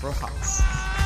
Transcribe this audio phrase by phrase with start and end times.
[0.00, 1.05] 不是好。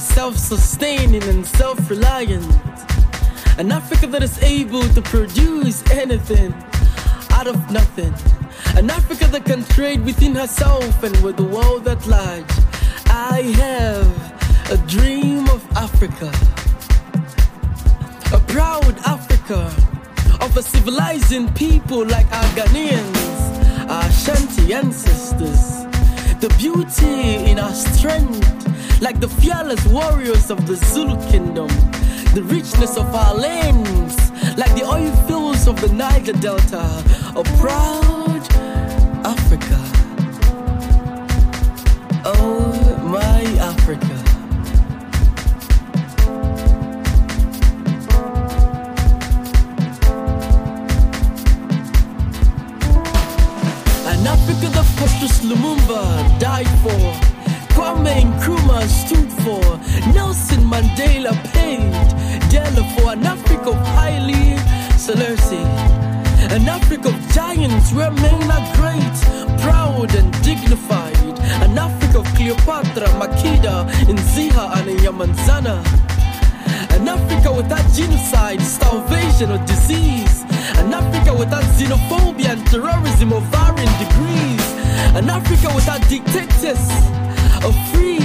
[0.00, 2.44] Is self sustaining and self reliant,
[3.58, 6.54] an Africa that is able to produce anything
[7.32, 8.14] out of nothing,
[8.78, 12.52] an Africa that can trade within herself and with the world at large.
[13.06, 14.10] I have
[14.74, 16.30] a dream of Africa
[18.32, 19.62] a proud Africa
[20.40, 25.64] of a civilizing people like our Ghanaians, our Shanti ancestors.
[26.40, 28.69] The beauty in our strength,
[29.00, 31.68] like the fearless warriors of the Zulu kingdom.
[32.34, 34.16] The richness of our lands,
[34.56, 37.02] like the oil fields of the Niger Delta.
[37.34, 38.44] A proud
[39.24, 39.78] Africa.
[42.24, 44.16] Oh, my Africa.
[54.06, 57.29] An Africa that Patrice Lumumba died for,
[57.90, 59.66] Kwame Nkrumah stood for,
[60.14, 61.90] Nelson Mandela paid
[62.48, 64.56] dearly for an Africa of Haile
[64.96, 65.56] Selassie.
[66.54, 69.16] An Africa of giants where men are great,
[69.62, 71.16] proud and dignified.
[71.66, 75.82] An Africa of Cleopatra, Makeda, Nzinga and Yamanzana.
[76.94, 80.42] An Africa without genocide, starvation, or disease.
[80.78, 84.64] An Africa without xenophobia and terrorism of varying degrees.
[85.18, 87.10] An Africa without dictators.
[87.62, 88.18] A free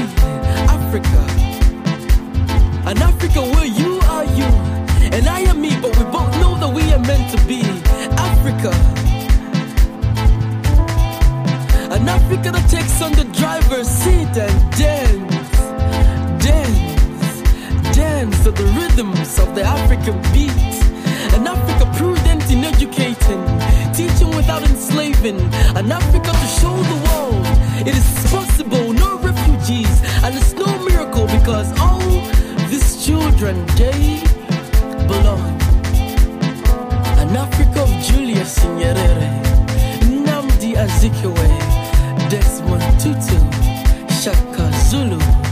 [0.77, 1.21] Africa.
[2.89, 4.45] An Africa where you are you
[5.11, 7.61] and I am me, but we both know that we are meant to be
[8.31, 8.71] Africa.
[11.93, 15.49] An Africa that takes on the driver's seat and dance,
[16.43, 20.75] dance, dance to the rhythms of the African beat.
[21.35, 23.43] An Africa prudent in educating,
[23.93, 25.39] teaching without enslaving.
[25.75, 27.55] An Africa to show the world
[27.87, 29.17] it is possible, no
[29.65, 31.99] refugees, and it's no miracle because all
[32.69, 34.21] these children they
[35.07, 35.59] belong.
[37.17, 39.29] An Africa of Julius Nyerere,
[40.01, 43.39] Nnamdi Azikiwe, Desmond Tutu,
[44.21, 45.44] Shaka Zulu.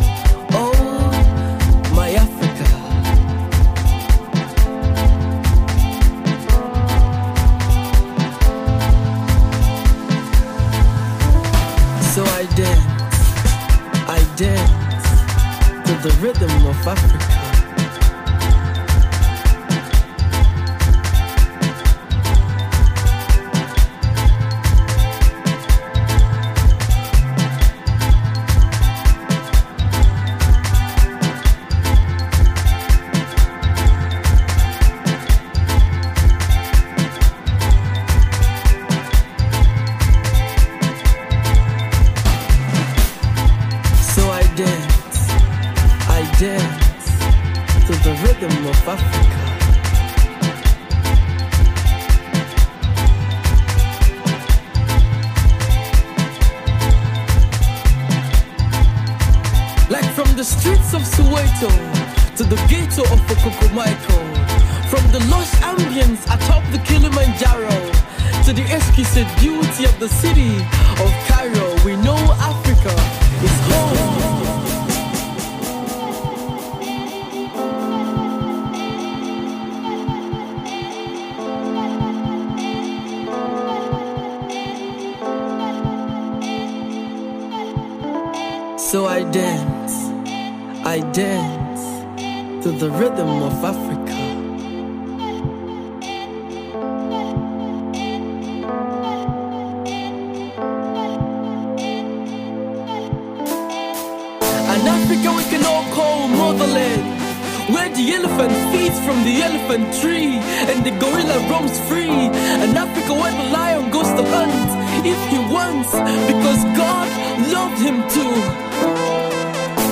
[15.85, 17.32] To the rhythm of Africa.
[60.93, 61.69] Of Soweto
[62.37, 64.17] to the ghetto of Okokomaiko,
[64.89, 67.69] from the lush ambience atop the Kilimanjaro
[68.43, 70.55] to the exquisite beauty of the city
[71.03, 72.93] of Cairo, we know Africa
[73.43, 74.23] is home.
[88.77, 89.72] So I dance,
[90.93, 91.81] I dance
[92.63, 94.13] to the rhythm of Africa.
[104.73, 107.01] An Africa we can all call motherland.
[107.73, 110.37] Where the elephant feeds from the elephant tree
[110.69, 112.29] and the gorilla roams free.
[112.65, 114.69] An Africa where the lion goes to hunt
[115.03, 115.89] if he wants
[116.29, 117.07] because God
[117.51, 118.25] loved him to.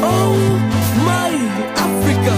[0.03, 0.71] Oh
[1.06, 1.31] my
[1.75, 2.36] Africa.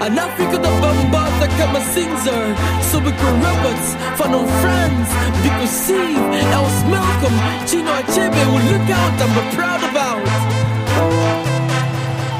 [0.00, 2.44] An Africa dat bombarde so Caesar.
[2.90, 5.08] Sobukwe Roberts van ons friends.
[5.42, 6.20] Because Steve,
[6.52, 7.34] Els Malcolm,
[7.66, 10.22] Chinua Achebe will look out and be proud about.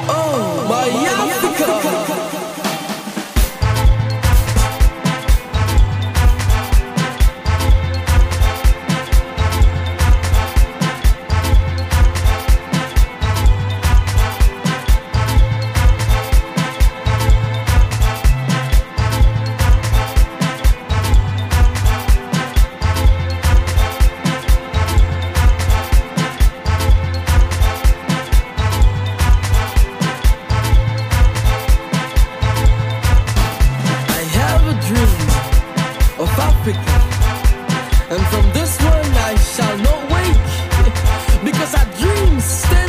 [0.08, 1.64] Oh, my, my Africa.
[1.64, 1.91] Africa.
[41.44, 42.81] because our dreams.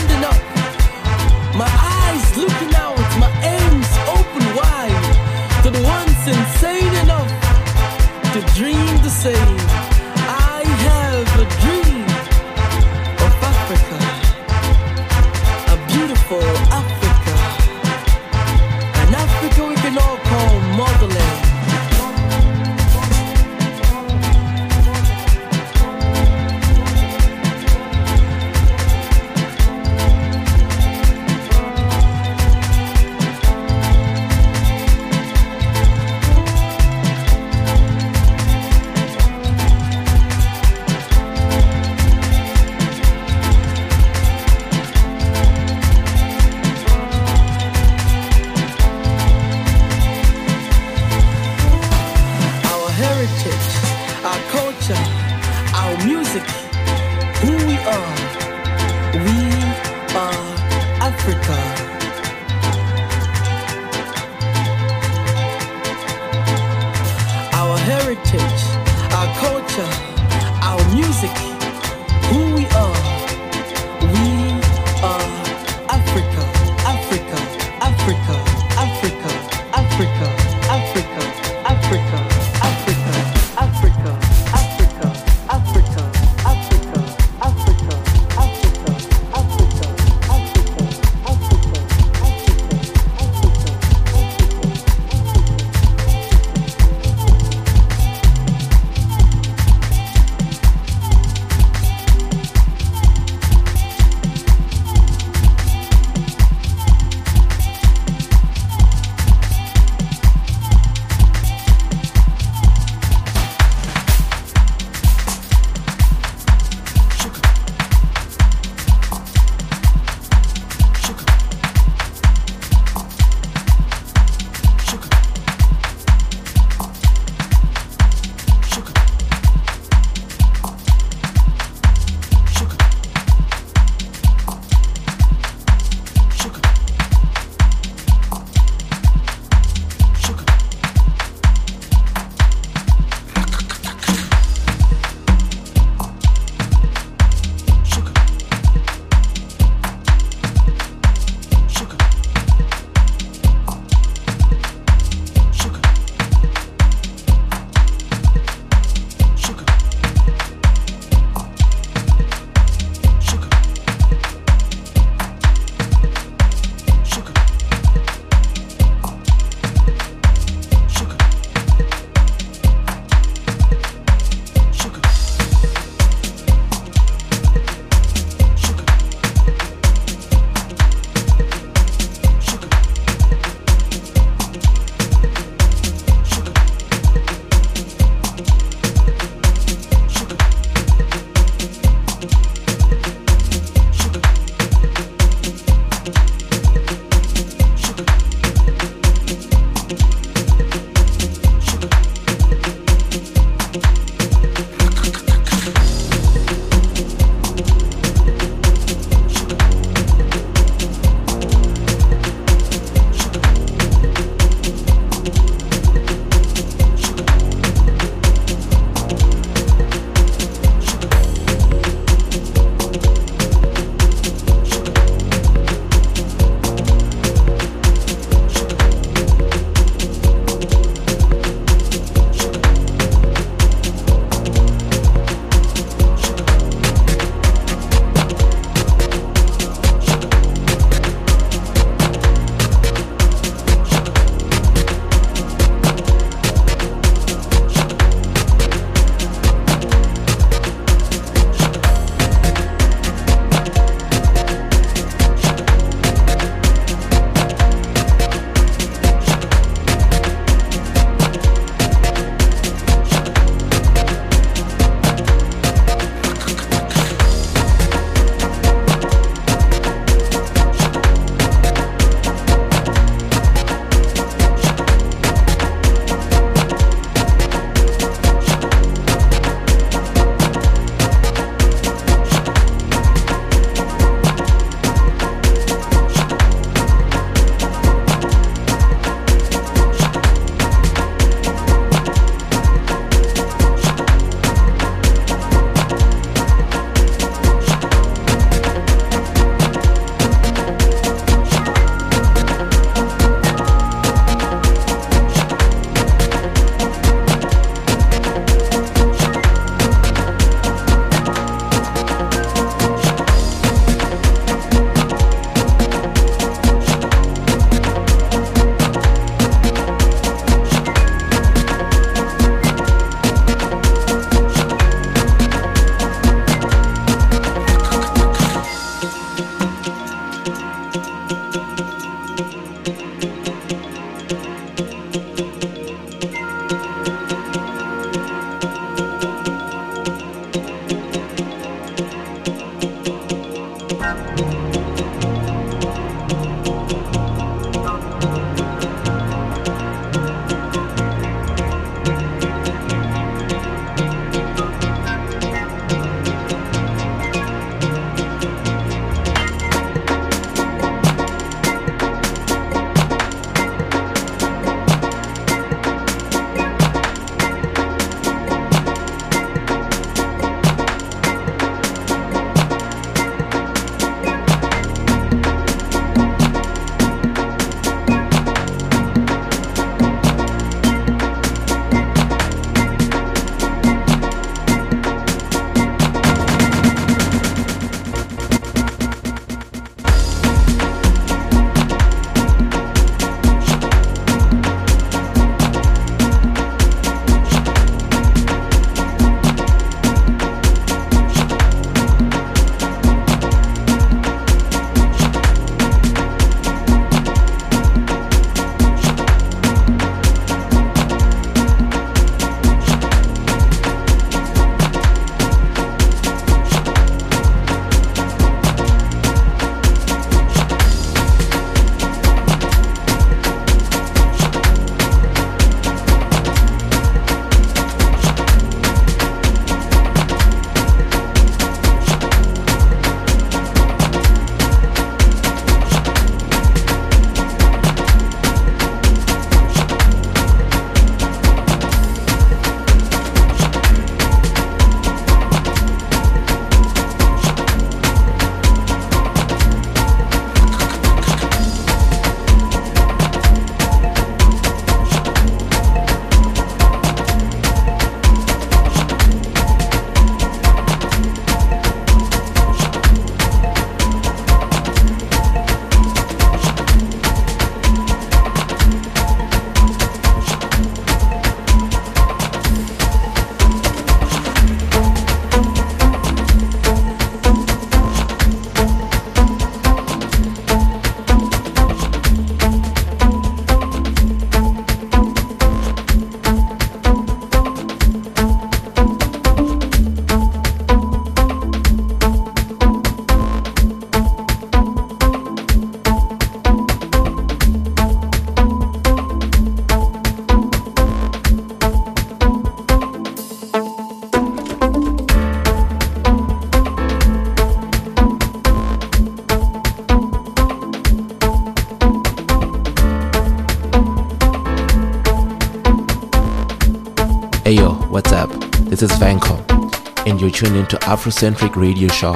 [520.54, 522.34] Tuned into Afrocentric Radio Show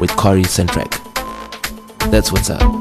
[0.00, 0.90] with Cory Centric.
[2.10, 2.77] That's what's up.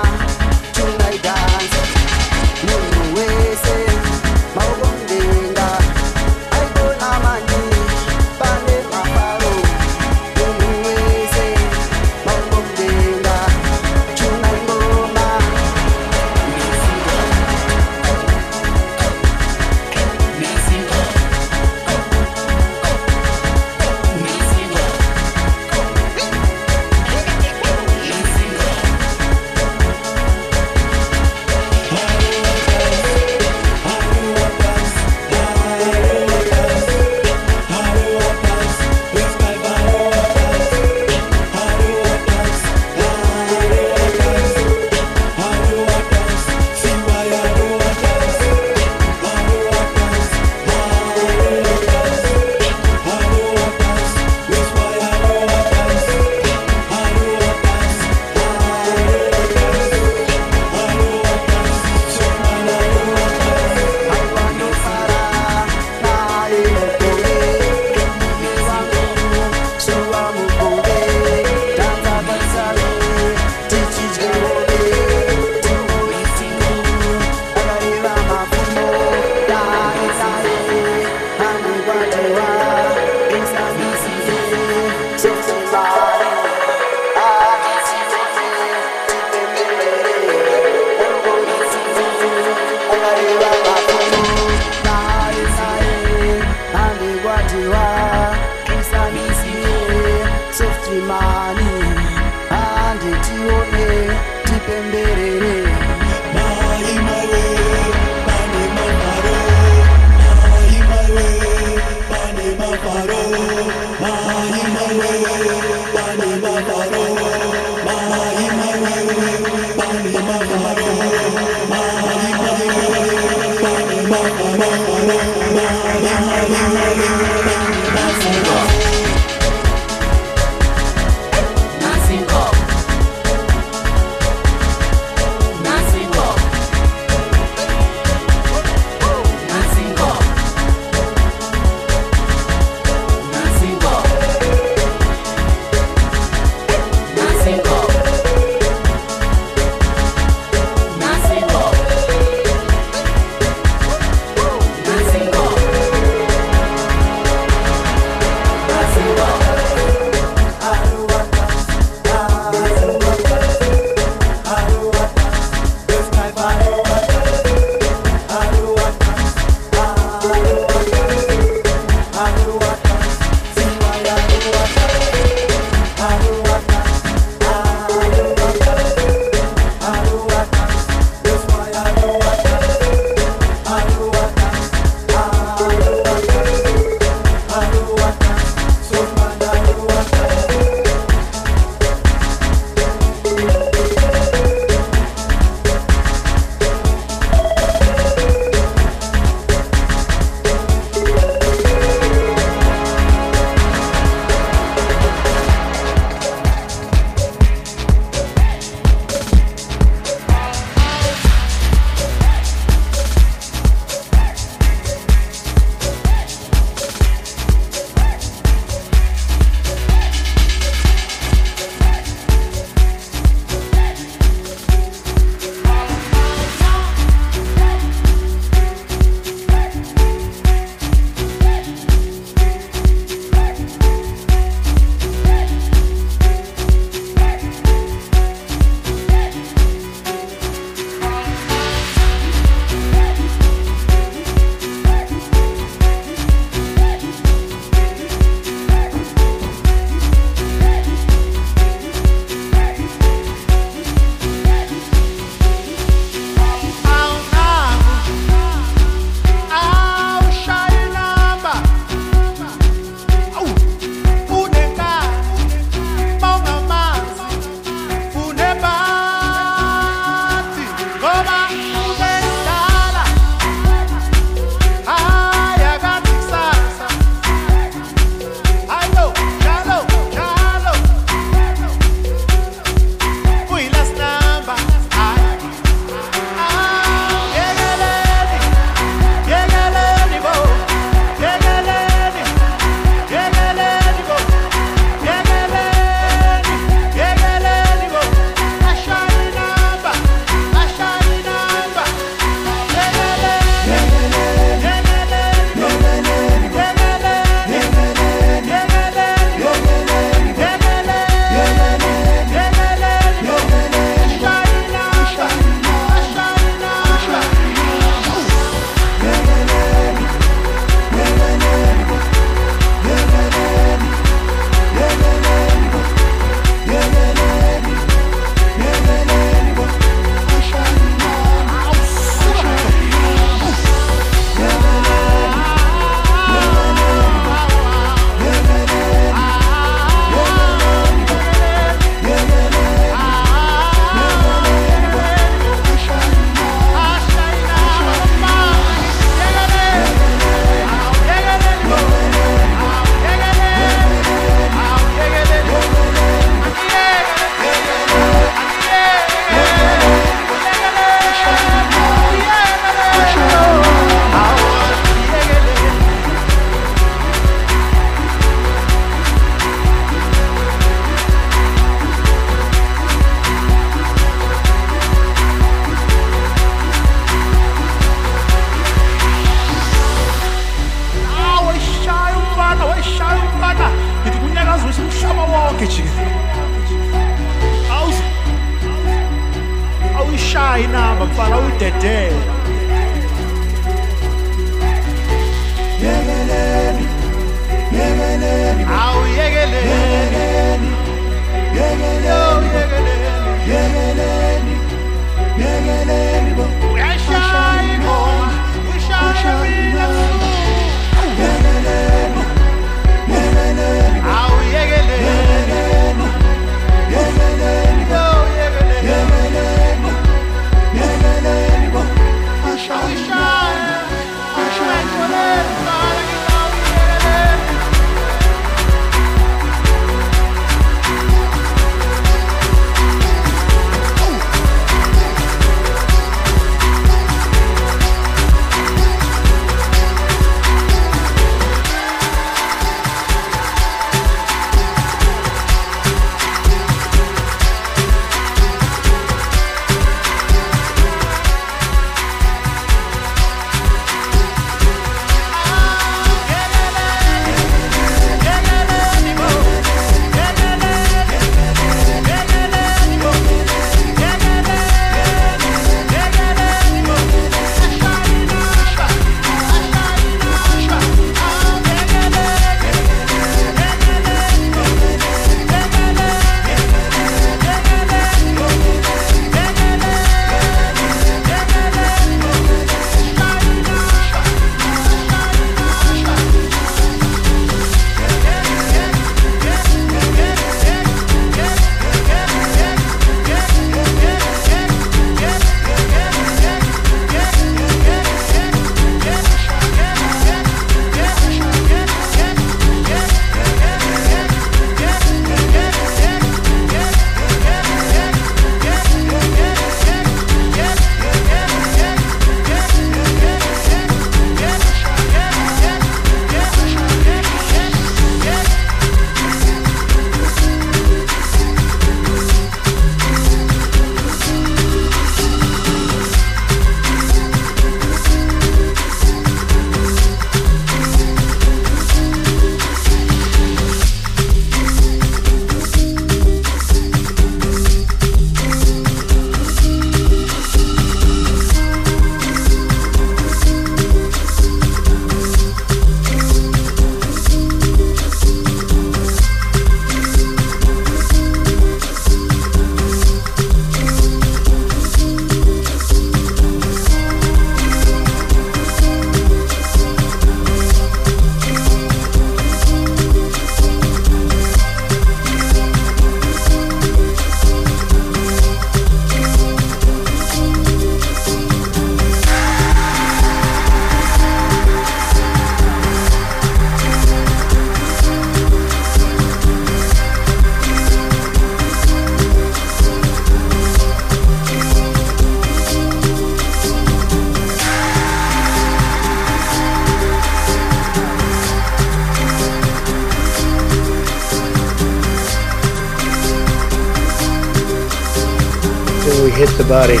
[599.68, 600.00] Body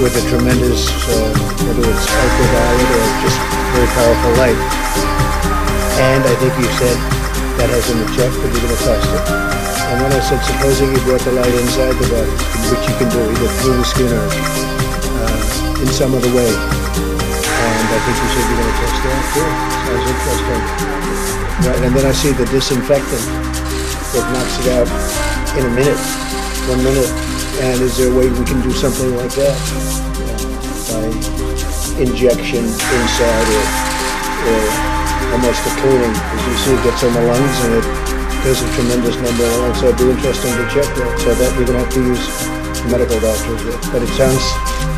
[0.00, 1.28] with a tremendous, uh,
[1.68, 3.36] whether it's ultraviolet or just
[3.76, 4.56] very powerful light.
[6.00, 6.96] And I think you said
[7.60, 9.24] that has an effect, but you're going to test it.
[9.92, 12.32] And then I said, supposing you brought the light inside the body,
[12.72, 16.48] which you can do either through the skin or uh, in some other way.
[16.48, 19.48] And I think you said you're going to test that too.
[19.84, 20.62] Sounds interesting.
[21.68, 24.88] Right, and then I see the disinfectant that knocks it out
[25.52, 26.00] in a minute,
[26.64, 27.29] one minute.
[27.60, 30.10] And is there a way we can do something like that?
[30.90, 31.06] by
[32.02, 33.66] injection inside or,
[34.48, 34.62] or
[35.36, 36.10] almost a cleaning.
[36.10, 37.86] As you see, it gets on the lungs and it
[38.42, 39.78] does a tremendous number of lungs.
[39.78, 41.12] So it'd be interesting to check that.
[41.22, 42.24] So that we're going to have to use
[42.90, 43.62] medical doctors.
[43.92, 44.42] But it sounds,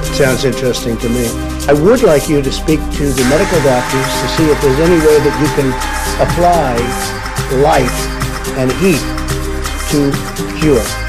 [0.08, 1.28] it sounds interesting to me.
[1.68, 4.98] I would like you to speak to the medical doctors to see if there's any
[5.02, 5.68] way that you can
[6.24, 6.78] apply
[7.60, 7.98] light
[8.56, 9.02] and heat
[9.92, 10.08] to
[10.58, 11.01] cure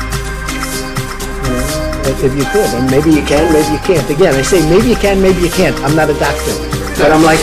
[2.07, 2.69] if you could.
[2.75, 4.09] And maybe you can, maybe you can't.
[4.09, 5.75] Again, I say maybe you can, maybe you can't.
[5.81, 6.55] I'm not a doctor.
[6.99, 7.39] But I'm like,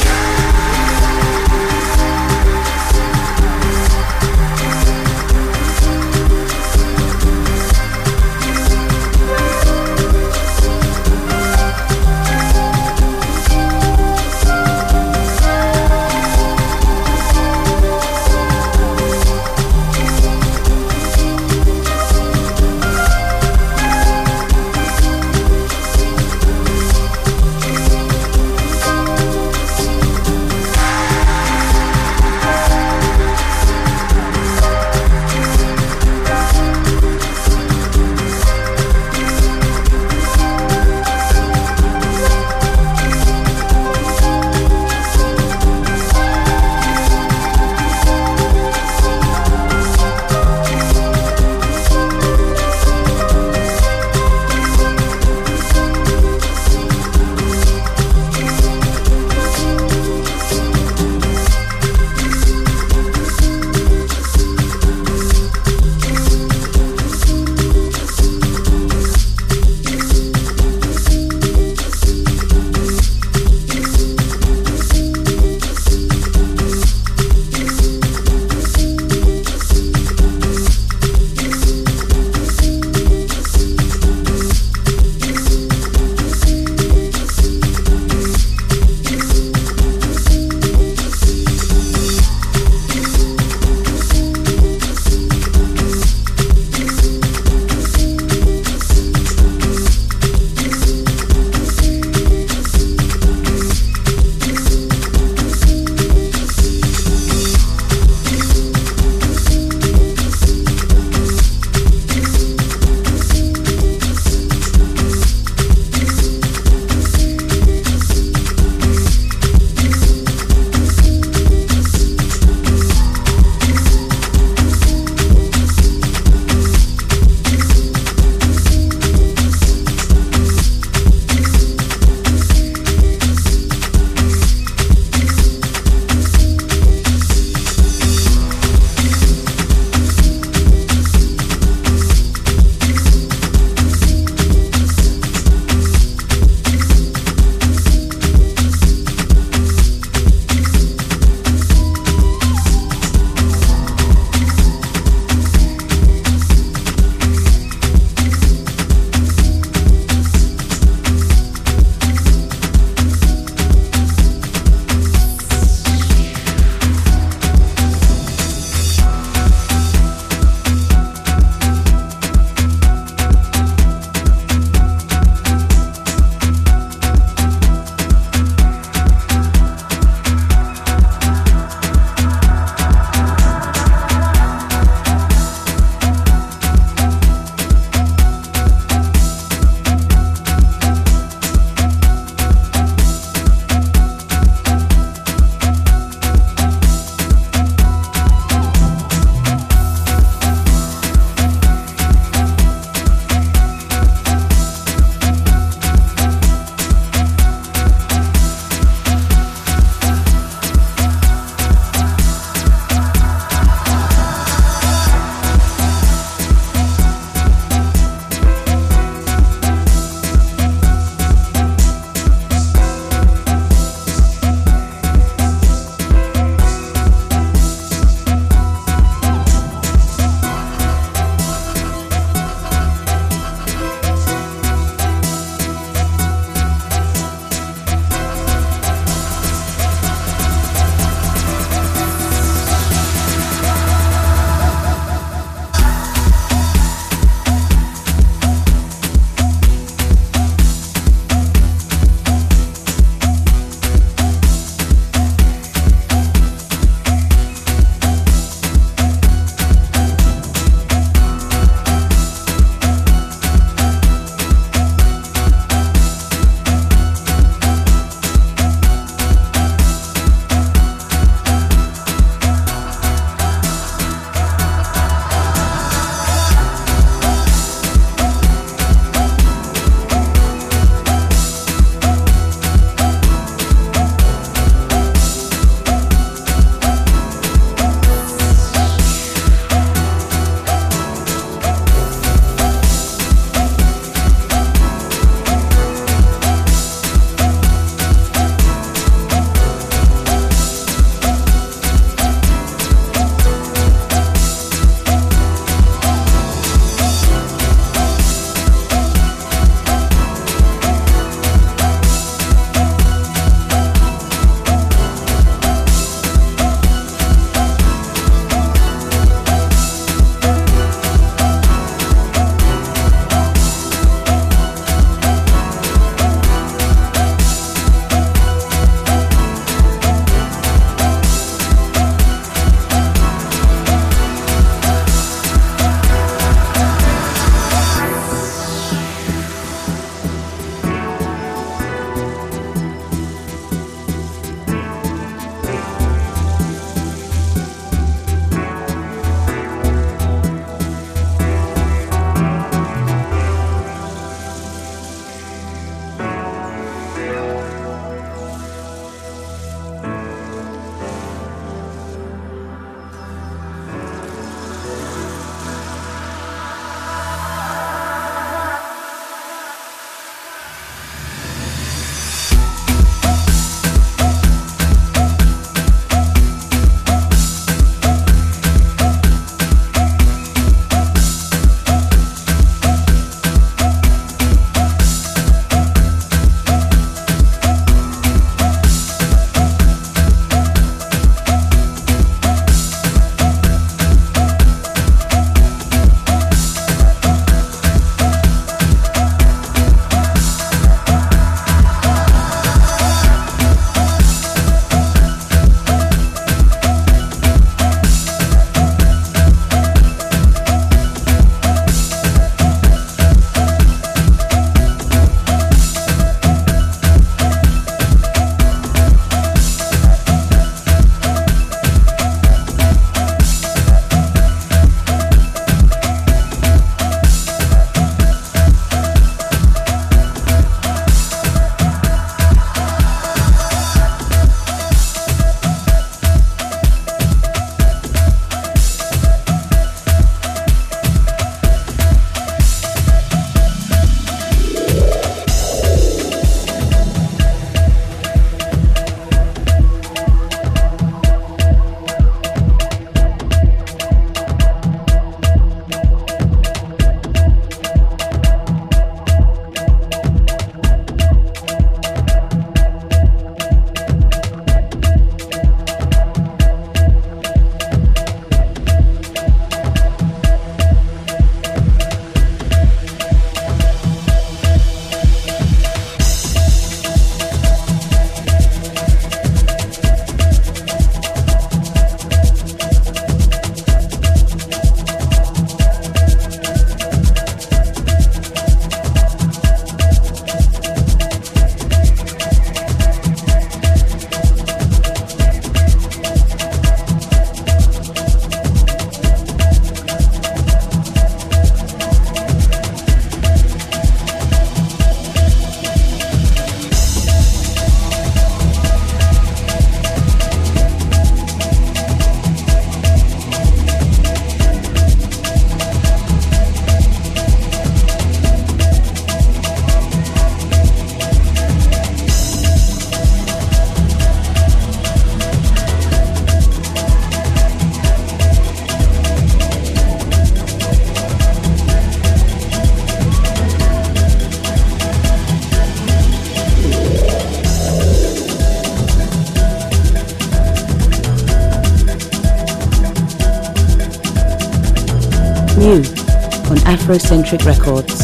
[547.11, 548.21] Afrocentric Records.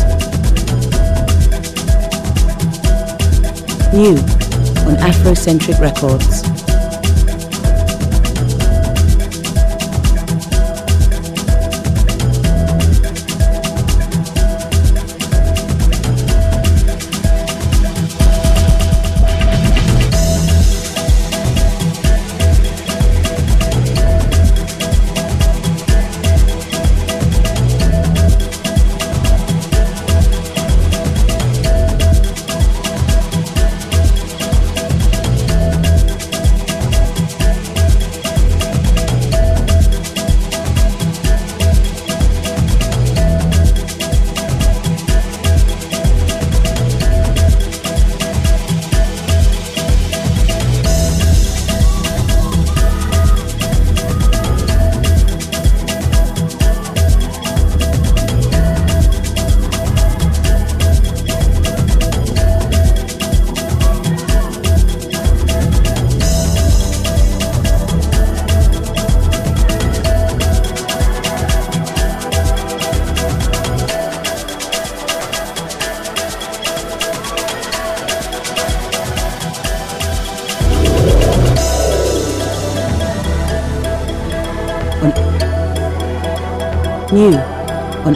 [3.93, 4.15] New
[4.87, 6.56] on Afrocentric Records.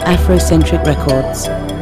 [0.05, 1.80] Afrocentric Records.